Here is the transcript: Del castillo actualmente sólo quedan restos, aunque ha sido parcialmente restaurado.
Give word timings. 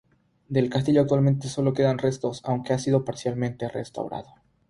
Del 0.49 0.67
castillo 0.71 1.01
actualmente 1.01 1.47
sólo 1.47 1.73
quedan 1.73 1.99
restos, 1.99 2.41
aunque 2.45 2.73
ha 2.73 2.79
sido 2.79 3.05
parcialmente 3.05 3.69
restaurado. 3.69 4.33